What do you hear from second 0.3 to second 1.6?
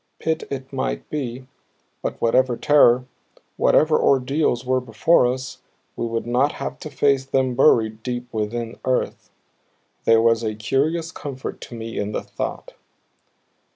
it might be,